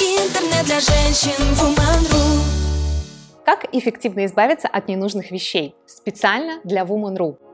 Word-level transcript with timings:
Интернет 0.00 0.64
для 0.66 0.78
женщин 0.78 1.32
Woman.ru 1.54 2.40
Как 3.44 3.66
эффективно 3.72 4.26
избавиться 4.26 4.68
от 4.68 4.86
ненужных 4.86 5.32
вещей? 5.32 5.74
Специально 5.86 6.60
для 6.62 6.82
Woman.ru. 6.82 7.47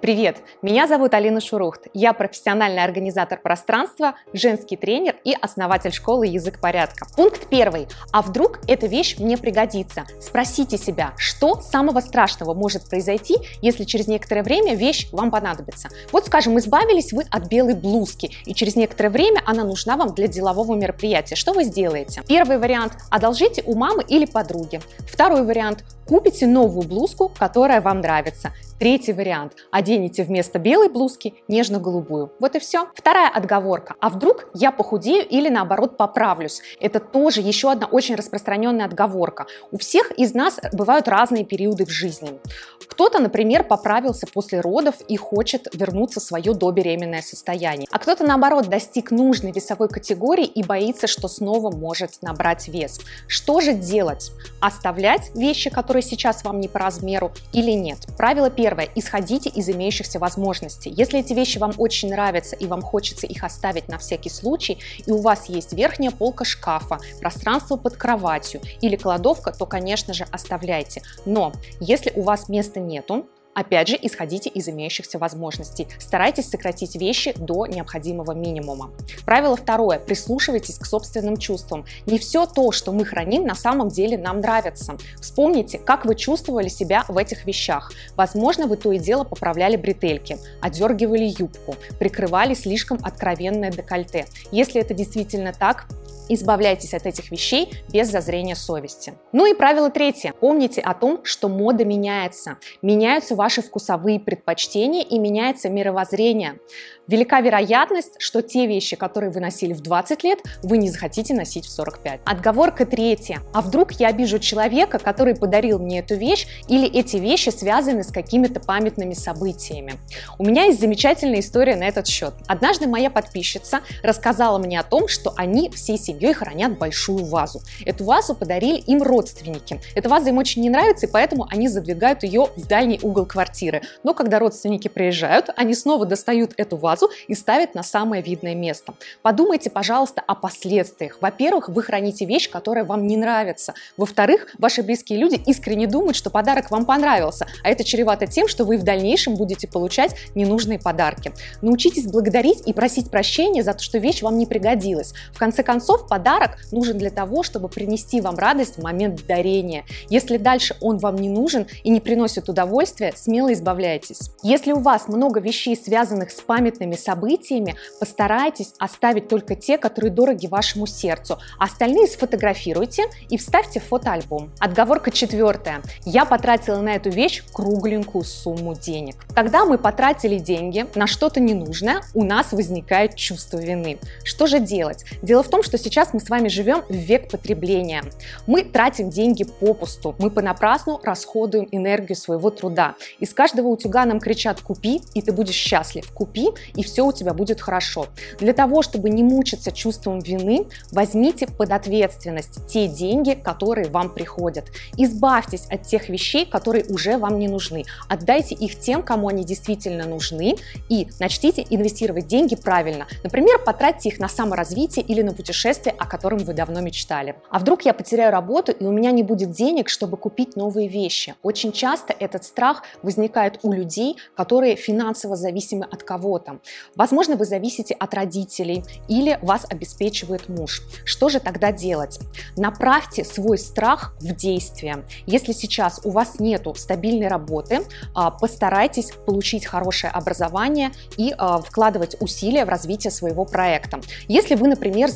Привет, 0.00 0.36
меня 0.62 0.86
зовут 0.86 1.12
Алина 1.12 1.40
Шурухт. 1.40 1.88
Я 1.92 2.12
профессиональный 2.12 2.84
организатор 2.84 3.40
пространства, 3.40 4.14
женский 4.32 4.76
тренер 4.76 5.16
и 5.24 5.34
основатель 5.34 5.90
школы 5.92 6.28
«Язык 6.28 6.60
порядка». 6.60 7.08
Пункт 7.16 7.48
первый. 7.48 7.88
А 8.12 8.22
вдруг 8.22 8.60
эта 8.68 8.86
вещь 8.86 9.18
мне 9.18 9.36
пригодится? 9.36 10.04
Спросите 10.20 10.78
себя, 10.78 11.14
что 11.16 11.60
самого 11.60 11.98
страшного 11.98 12.54
может 12.54 12.88
произойти, 12.88 13.38
если 13.60 13.82
через 13.82 14.06
некоторое 14.06 14.44
время 14.44 14.76
вещь 14.76 15.08
вам 15.10 15.32
понадобится. 15.32 15.88
Вот, 16.12 16.26
скажем, 16.26 16.56
избавились 16.60 17.12
вы 17.12 17.24
от 17.28 17.48
белой 17.48 17.74
блузки, 17.74 18.30
и 18.46 18.54
через 18.54 18.76
некоторое 18.76 19.10
время 19.10 19.42
она 19.46 19.64
нужна 19.64 19.96
вам 19.96 20.14
для 20.14 20.28
делового 20.28 20.76
мероприятия. 20.76 21.34
Что 21.34 21.52
вы 21.52 21.64
сделаете? 21.64 22.22
Первый 22.28 22.58
вариант– 22.58 22.92
одолжите 23.10 23.64
у 23.66 23.74
мамы 23.74 24.04
или 24.06 24.26
подруги. 24.26 24.80
Второй 25.10 25.44
вариант– 25.44 25.82
купите 26.08 26.46
новую 26.46 26.88
блузку, 26.88 27.30
которая 27.38 27.80
вам 27.82 28.00
нравится. 28.00 28.52
Третий 28.78 29.12
вариант– 29.12 29.54
оденете 29.72 30.22
вместо 30.22 30.60
белой 30.60 30.88
блузки 30.88 31.34
нежно-голубую. 31.48 32.32
Вот 32.38 32.54
и 32.54 32.60
все. 32.60 32.86
Вторая 32.94 33.28
отговорка. 33.28 33.96
А 34.00 34.08
вдруг 34.08 34.46
я 34.54 34.70
похудею 34.70 35.26
или 35.28 35.48
наоборот 35.48 35.96
поправлюсь? 35.96 36.62
Это 36.80 37.00
тоже 37.00 37.40
еще 37.40 37.72
одна 37.72 37.88
очень 37.88 38.14
распространенная 38.14 38.86
отговорка. 38.86 39.46
У 39.72 39.78
всех 39.78 40.12
из 40.12 40.32
нас 40.32 40.60
бывают 40.72 41.08
разные 41.08 41.44
периоды 41.44 41.86
в 41.86 41.90
жизни. 41.90 42.38
Кто-то, 42.86 43.18
например, 43.18 43.64
поправился 43.64 44.28
после 44.32 44.60
родов 44.60 44.94
и 45.08 45.16
хочет 45.16 45.66
вернуться 45.74 46.20
в 46.20 46.22
свое 46.22 46.54
добеременное 46.54 47.22
состояние. 47.22 47.88
А 47.90 47.98
кто-то, 47.98 48.24
наоборот, 48.24 48.68
достиг 48.68 49.10
нужной 49.10 49.50
весовой 49.50 49.88
категории 49.88 50.46
и 50.46 50.62
боится, 50.62 51.08
что 51.08 51.26
снова 51.26 51.74
может 51.74 52.22
набрать 52.22 52.68
вес. 52.68 53.00
Что 53.26 53.60
же 53.60 53.74
делать? 53.74 54.30
Оставлять 54.60 55.34
вещи, 55.34 55.68
которые 55.68 55.97
сейчас 56.02 56.44
вам 56.44 56.60
не 56.60 56.68
по 56.68 56.78
размеру 56.78 57.32
или 57.52 57.72
нет? 57.72 58.06
Правило 58.16 58.50
Первое. 58.50 58.88
Исходите 58.94 59.48
из 59.50 59.68
имеющихся 59.68 60.18
возможностей. 60.18 60.90
Если 60.90 61.20
эти 61.20 61.32
вещи 61.32 61.58
вам 61.58 61.72
очень 61.78 62.10
нравятся 62.10 62.56
и 62.56 62.66
вам 62.66 62.82
хочется 62.82 63.26
их 63.26 63.44
оставить 63.44 63.88
на 63.88 63.98
всякий 63.98 64.30
случай, 64.30 64.78
и 65.06 65.10
у 65.10 65.20
вас 65.20 65.48
есть 65.48 65.72
верхняя 65.72 66.10
полка 66.10 66.44
шкафа, 66.44 66.98
пространство 67.20 67.76
под 67.76 67.96
кроватью 67.96 68.60
или 68.80 68.96
кладовка, 68.96 69.52
то, 69.52 69.66
конечно 69.66 70.14
же, 70.14 70.26
оставляйте. 70.30 71.02
Но 71.24 71.52
если 71.80 72.12
у 72.14 72.22
вас 72.22 72.48
места 72.48 72.80
нету, 72.80 73.26
Опять 73.58 73.88
же, 73.88 73.98
исходите 74.00 74.48
из 74.48 74.68
имеющихся 74.68 75.18
возможностей. 75.18 75.88
Старайтесь 75.98 76.48
сократить 76.48 76.94
вещи 76.94 77.34
до 77.36 77.66
необходимого 77.66 78.30
минимума. 78.30 78.92
Правило 79.24 79.56
второе. 79.56 79.98
Прислушивайтесь 79.98 80.78
к 80.78 80.86
собственным 80.86 81.36
чувствам. 81.36 81.84
Не 82.06 82.20
все 82.20 82.46
то, 82.46 82.70
что 82.70 82.92
мы 82.92 83.04
храним, 83.04 83.42
на 83.42 83.56
самом 83.56 83.88
деле 83.88 84.16
нам 84.16 84.38
нравится. 84.38 84.96
Вспомните, 85.20 85.78
как 85.78 86.04
вы 86.04 86.14
чувствовали 86.14 86.68
себя 86.68 87.04
в 87.08 87.18
этих 87.18 87.46
вещах. 87.46 87.90
Возможно, 88.14 88.68
вы 88.68 88.76
то 88.76 88.92
и 88.92 88.98
дело 89.00 89.24
поправляли 89.24 89.74
бретельки, 89.74 90.38
одергивали 90.60 91.34
юбку, 91.36 91.74
прикрывали 91.98 92.54
слишком 92.54 93.00
откровенное 93.02 93.72
декольте. 93.72 94.26
Если 94.52 94.80
это 94.80 94.94
действительно 94.94 95.52
так, 95.52 95.88
Избавляйтесь 96.28 96.94
от 96.94 97.06
этих 97.06 97.30
вещей 97.30 97.72
без 97.92 98.10
зазрения 98.10 98.54
совести. 98.54 99.14
Ну 99.32 99.46
и 99.46 99.54
правило 99.54 99.90
третье. 99.90 100.34
Помните 100.38 100.80
о 100.80 100.94
том, 100.94 101.20
что 101.24 101.48
мода 101.48 101.84
меняется. 101.84 102.58
Меняются 102.82 103.34
ваши 103.34 103.62
вкусовые 103.62 104.20
предпочтения 104.20 105.02
и 105.02 105.18
меняется 105.18 105.70
мировоззрение. 105.70 106.58
Велика 107.06 107.40
вероятность, 107.40 108.16
что 108.18 108.42
те 108.42 108.66
вещи, 108.66 108.94
которые 108.94 109.30
вы 109.30 109.40
носили 109.40 109.72
в 109.72 109.80
20 109.80 110.24
лет, 110.24 110.40
вы 110.62 110.76
не 110.76 110.90
захотите 110.90 111.32
носить 111.32 111.64
в 111.64 111.70
45. 111.70 112.20
Отговорка 112.26 112.84
третья. 112.84 113.40
А 113.54 113.62
вдруг 113.62 113.92
я 113.92 114.08
обижу 114.08 114.38
человека, 114.38 114.98
который 114.98 115.34
подарил 115.34 115.78
мне 115.78 116.00
эту 116.00 116.16
вещь, 116.16 116.46
или 116.68 116.86
эти 116.86 117.16
вещи 117.16 117.48
связаны 117.48 118.04
с 118.04 118.12
какими-то 118.12 118.60
памятными 118.60 119.14
событиями? 119.14 119.94
У 120.38 120.44
меня 120.44 120.64
есть 120.64 120.80
замечательная 120.80 121.40
история 121.40 121.76
на 121.76 121.84
этот 121.84 122.06
счет. 122.06 122.34
Однажды 122.46 122.86
моя 122.86 123.08
подписчица 123.08 123.80
рассказала 124.02 124.58
мне 124.58 124.78
о 124.78 124.82
том, 124.82 125.08
что 125.08 125.32
они 125.36 125.70
всей 125.70 125.96
семьей 125.96 126.17
хранят 126.34 126.78
большую 126.78 127.24
вазу. 127.24 127.60
Эту 127.84 128.04
вазу 128.04 128.34
подарили 128.34 128.78
им 128.78 129.02
родственники. 129.02 129.80
Эта 129.94 130.08
ваза 130.08 130.30
им 130.30 130.38
очень 130.38 130.62
не 130.62 130.70
нравится, 130.70 131.06
и 131.06 131.10
поэтому 131.10 131.46
они 131.50 131.68
задвигают 131.68 132.22
ее 132.22 132.48
в 132.56 132.66
дальний 132.66 133.00
угол 133.02 133.26
квартиры. 133.26 133.82
Но 134.02 134.14
когда 134.14 134.38
родственники 134.38 134.88
приезжают, 134.88 135.50
они 135.56 135.74
снова 135.74 136.06
достают 136.06 136.52
эту 136.56 136.76
вазу, 136.76 137.10
и 137.26 137.34
ставит 137.34 137.74
на 137.74 137.82
самое 137.82 138.22
видное 138.22 138.54
место. 138.54 138.94
Подумайте, 139.22 139.70
пожалуйста, 139.70 140.22
о 140.26 140.34
последствиях. 140.34 141.18
Во-первых, 141.20 141.68
вы 141.68 141.82
храните 141.82 142.24
вещь, 142.24 142.50
которая 142.50 142.84
вам 142.84 143.06
не 143.06 143.16
нравится. 143.16 143.74
Во-вторых, 143.96 144.48
ваши 144.58 144.82
близкие 144.82 145.18
люди 145.18 145.40
искренне 145.46 145.86
думают, 145.86 146.16
что 146.16 146.30
подарок 146.30 146.70
вам 146.70 146.84
понравился, 146.84 147.46
а 147.62 147.68
это 147.68 147.84
чревато 147.84 148.26
тем, 148.26 148.48
что 148.48 148.64
вы 148.64 148.78
в 148.78 148.82
дальнейшем 148.82 149.34
будете 149.34 149.68
получать 149.68 150.14
ненужные 150.34 150.78
подарки. 150.78 151.32
Научитесь 151.62 152.06
благодарить 152.06 152.66
и 152.66 152.72
просить 152.72 153.10
прощения 153.10 153.62
за 153.62 153.74
то, 153.74 153.82
что 153.82 153.98
вещь 153.98 154.22
вам 154.22 154.38
не 154.38 154.46
пригодилась. 154.46 155.12
В 155.32 155.38
конце 155.38 155.62
концов, 155.62 156.07
подарок 156.08 156.58
нужен 156.72 156.98
для 156.98 157.10
того, 157.10 157.42
чтобы 157.42 157.68
принести 157.68 158.20
вам 158.20 158.36
радость 158.36 158.78
в 158.78 158.82
момент 158.82 159.26
дарения. 159.26 159.84
Если 160.08 160.36
дальше 160.36 160.76
он 160.80 160.98
вам 160.98 161.16
не 161.16 161.28
нужен 161.28 161.66
и 161.84 161.90
не 161.90 162.00
приносит 162.00 162.48
удовольствия, 162.48 163.12
смело 163.16 163.52
избавляйтесь. 163.52 164.30
Если 164.42 164.72
у 164.72 164.80
вас 164.80 165.08
много 165.08 165.40
вещей, 165.40 165.76
связанных 165.76 166.30
с 166.30 166.40
памятными 166.40 166.94
событиями 166.94 167.76
постарайтесь 168.00 168.72
оставить 168.78 169.28
только 169.28 169.54
те, 169.54 169.78
которые 169.78 170.10
дороги 170.10 170.46
вашему 170.46 170.86
сердцу. 170.86 171.38
Остальные 171.58 172.06
сфотографируйте 172.06 173.04
и 173.28 173.36
вставьте 173.36 173.80
в 173.80 173.84
фотоальбом. 173.84 174.50
Отговорка 174.58 175.10
четвертая. 175.10 175.82
Я 176.04 176.24
потратила 176.24 176.80
на 176.80 176.94
эту 176.94 177.10
вещь 177.10 177.42
кругленькую 177.52 178.24
сумму 178.24 178.74
денег. 178.74 179.16
Когда 179.34 179.64
мы 179.64 179.78
потратили 179.78 180.38
деньги 180.38 180.86
на 180.94 181.06
что-то 181.06 181.40
ненужное, 181.40 182.02
у 182.14 182.24
нас 182.24 182.52
возникает 182.52 183.16
чувство 183.16 183.58
вины. 183.58 183.98
Что 184.24 184.46
же 184.46 184.60
делать? 184.60 185.04
Дело 185.22 185.42
в 185.42 185.48
том, 185.48 185.62
что 185.62 185.76
сейчас 185.78 185.97
мы 186.12 186.20
с 186.20 186.30
вами 186.30 186.46
живем 186.46 186.84
в 186.88 186.94
век 186.94 187.28
потребления. 187.28 188.04
Мы 188.46 188.62
тратим 188.62 189.10
деньги 189.10 189.42
попусту, 189.42 190.14
мы 190.20 190.30
понапрасну 190.30 191.00
расходуем 191.02 191.66
энергию 191.72 192.14
своего 192.14 192.50
труда. 192.50 192.94
Из 193.18 193.34
каждого 193.34 193.66
утюга 193.66 194.04
нам 194.04 194.20
кричат 194.20 194.60
«купи, 194.60 195.02
и 195.14 195.22
ты 195.22 195.32
будешь 195.32 195.56
счастлив», 195.56 196.08
«купи, 196.12 196.50
и 196.76 196.84
все 196.84 197.04
у 197.04 197.12
тебя 197.12 197.34
будет 197.34 197.60
хорошо. 197.60 198.06
Для 198.38 198.52
того, 198.52 198.82
чтобы 198.82 199.10
не 199.10 199.24
мучиться 199.24 199.72
чувством 199.72 200.20
вины, 200.20 200.66
возьмите 200.92 201.48
под 201.48 201.72
ответственность 201.72 202.64
те 202.68 202.86
деньги, 202.86 203.32
которые 203.32 203.88
вам 203.88 204.14
приходят. 204.14 204.66
Избавьтесь 204.96 205.66
от 205.68 205.82
тех 205.82 206.08
вещей, 206.08 206.46
которые 206.46 206.84
уже 206.84 207.18
вам 207.18 207.40
не 207.40 207.48
нужны. 207.48 207.84
Отдайте 208.08 208.54
их 208.54 208.78
тем, 208.78 209.02
кому 209.02 209.26
они 209.26 209.42
действительно 209.42 210.06
нужны, 210.06 210.54
и 210.88 211.08
начните 211.18 211.66
инвестировать 211.68 212.28
деньги 212.28 212.54
правильно. 212.54 213.08
Например, 213.24 213.58
потратьте 213.58 214.10
их 214.10 214.20
на 214.20 214.28
саморазвитие 214.28 215.04
или 215.04 215.22
на 215.22 215.32
путешествие, 215.32 215.87
о 215.90 216.06
котором 216.06 216.38
вы 216.38 216.54
давно 216.54 216.80
мечтали. 216.80 217.36
А 217.50 217.58
вдруг 217.58 217.82
я 217.82 217.94
потеряю 217.94 218.32
работу, 218.32 218.72
и 218.72 218.84
у 218.84 218.92
меня 218.92 219.10
не 219.10 219.22
будет 219.22 219.50
денег, 219.50 219.88
чтобы 219.88 220.16
купить 220.16 220.56
новые 220.56 220.88
вещи? 220.88 221.34
Очень 221.42 221.72
часто 221.72 222.12
этот 222.12 222.44
страх 222.44 222.82
возникает 223.02 223.60
у 223.62 223.72
людей, 223.72 224.16
которые 224.36 224.76
финансово 224.76 225.36
зависимы 225.36 225.86
от 225.90 226.02
кого-то. 226.02 226.60
Возможно, 226.96 227.36
вы 227.36 227.44
зависите 227.44 227.94
от 227.94 228.14
родителей 228.14 228.84
или 229.08 229.38
вас 229.42 229.66
обеспечивает 229.68 230.48
муж. 230.48 230.82
Что 231.04 231.28
же 231.28 231.40
тогда 231.40 231.72
делать? 231.72 232.18
Направьте 232.56 233.24
свой 233.24 233.58
страх 233.58 234.14
в 234.20 234.34
действие. 234.34 235.04
Если 235.26 235.52
сейчас 235.52 236.00
у 236.04 236.10
вас 236.10 236.40
нет 236.40 236.66
стабильной 236.76 237.28
работы, 237.28 237.80
а, 238.14 238.30
постарайтесь 238.30 239.12
получить 239.26 239.66
хорошее 239.66 240.12
образование 240.12 240.90
и 241.16 241.34
а, 241.36 241.58
вкладывать 241.58 242.16
усилия 242.20 242.64
в 242.64 242.68
развитие 242.68 243.10
своего 243.10 243.44
проекта. 243.44 244.00
Если 244.26 244.54
вы, 244.54 244.68
например, 244.68 245.10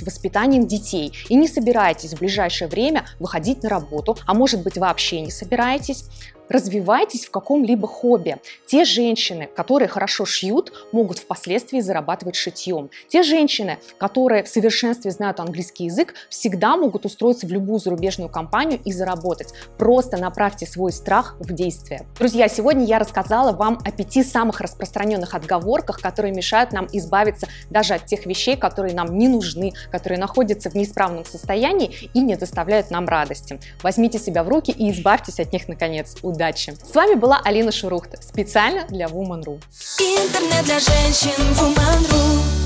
занимаетесь 0.00 0.02
воспитанием 0.02 0.66
детей 0.66 1.12
и 1.28 1.34
не 1.34 1.48
собираетесь 1.48 2.14
в 2.14 2.18
ближайшее 2.18 2.68
время 2.68 3.06
выходить 3.18 3.62
на 3.62 3.68
работу, 3.68 4.16
а 4.26 4.34
может 4.34 4.62
быть 4.62 4.78
вообще 4.78 5.20
не 5.20 5.30
собираетесь, 5.30 6.04
развивайтесь 6.50 7.24
в 7.24 7.30
каком-либо 7.30 7.88
хобби. 7.88 8.36
Те 8.66 8.84
женщины, 8.84 9.48
которые 9.56 9.88
хорошо 9.88 10.26
шьют, 10.26 10.72
могут 10.92 11.20
впоследствии 11.20 11.80
зарабатывать 11.80 12.34
шитьем. 12.34 12.90
Те 13.08 13.22
женщины, 13.22 13.78
которые 13.96 14.42
в 14.42 14.48
совершенстве 14.48 15.12
знают 15.12 15.40
английский 15.40 15.84
язык, 15.84 16.14
всегда 16.28 16.76
могут 16.76 17.06
устроиться 17.06 17.46
в 17.46 17.50
любую 17.50 17.78
зарубежную 17.78 18.28
компанию 18.28 18.80
и 18.84 18.92
заработать. 18.92 19.54
Просто 19.78 20.18
направьте 20.18 20.66
свой 20.66 20.92
страх 20.92 21.36
в 21.38 21.52
действие. 21.52 22.06
Друзья, 22.18 22.48
сегодня 22.48 22.84
я 22.84 22.98
рассказала 22.98 23.52
вам 23.52 23.78
о 23.84 23.92
пяти 23.92 24.24
самых 24.24 24.60
распространенных 24.60 25.34
отговорках, 25.34 26.00
которые 26.00 26.34
мешают 26.34 26.72
нам 26.72 26.88
избавиться 26.92 27.46
даже 27.70 27.94
от 27.94 28.06
тех 28.06 28.26
вещей, 28.26 28.56
которые 28.56 28.94
нам 28.94 29.16
не 29.16 29.28
нужны, 29.28 29.72
которые 29.92 30.18
находятся 30.18 30.68
в 30.68 30.74
неисправном 30.74 31.24
состоянии 31.24 32.10
и 32.12 32.20
не 32.20 32.34
доставляют 32.34 32.90
нам 32.90 33.08
радости. 33.08 33.60
Возьмите 33.82 34.18
себя 34.18 34.42
в 34.42 34.48
руки 34.48 34.72
и 34.72 34.90
избавьтесь 34.90 35.38
от 35.38 35.52
них 35.52 35.68
наконец. 35.68 36.16
Удачи! 36.22 36.39
Удачи! 36.40 36.74
С 36.82 36.94
вами 36.94 37.14
была 37.14 37.40
Алина 37.44 37.70
Шурухта, 37.70 38.20
специально 38.22 38.86
для 38.86 39.06
Woman.ru. 39.06 39.60
Интернет 39.98 40.64
для 40.64 40.78
женщин 40.80 41.38
Woman.ru 41.58 42.59